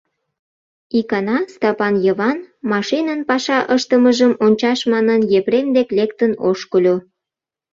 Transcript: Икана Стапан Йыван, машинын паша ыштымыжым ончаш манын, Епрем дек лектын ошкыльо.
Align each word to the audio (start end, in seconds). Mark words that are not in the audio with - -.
Икана 0.99 1.37
Стапан 1.53 1.95
Йыван, 2.05 2.37
машинын 2.71 3.19
паша 3.29 3.59
ыштымыжым 3.75 4.33
ончаш 4.45 4.79
манын, 4.91 5.21
Епрем 5.39 5.67
дек 5.75 5.89
лектын 5.97 6.31
ошкыльо. 6.49 6.95